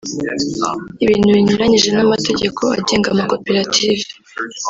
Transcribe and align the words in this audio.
ibintu 1.03 1.27
binyuranyije 1.37 1.89
n’amategeko 1.93 2.61
agenga 2.79 3.07
amakoperative 3.11 4.07